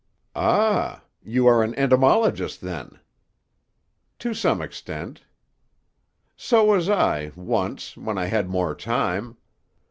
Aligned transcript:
"Ah! 0.35 1.03
You 1.21 1.45
are 1.45 1.61
an 1.61 1.75
entomologist, 1.75 2.61
then." 2.61 2.97
"To 4.17 4.33
some 4.33 4.59
extent." 4.59 5.21
"So 6.35 6.65
was 6.65 6.89
I, 6.89 7.31
once—when 7.35 8.17
I 8.17 8.25
had 8.25 8.49
more 8.49 8.73
time. 8.73 9.37